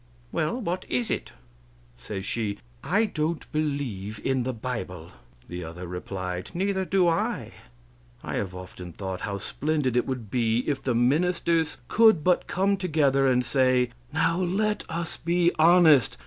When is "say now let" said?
13.45-14.83